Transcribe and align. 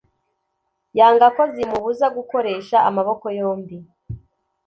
yanga 0.97 1.27
ko 1.35 1.41
zimubuza 1.53 2.05
gukoresha 2.17 2.77
amaboko 2.89 3.25
yombi. 3.39 3.77